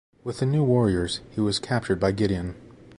[0.23, 2.55] With the New Warriors, he was captured by Gideon.